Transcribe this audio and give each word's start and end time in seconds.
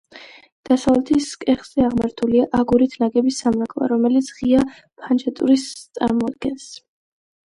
დასავლეთის 0.67 1.25
კეხზე 1.43 1.83
აღმართულია 1.87 2.47
აგურით 2.59 2.95
ნაგები 3.03 3.33
სამრეკლო, 3.39 3.89
რომელიც 3.93 4.31
ღია 4.39 4.63
ფანჩატურს 5.03 5.67
წარმოადგენს. 5.99 6.67